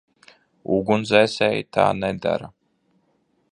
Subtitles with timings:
[0.77, 2.51] Ugunsdzēsēji tā nedara.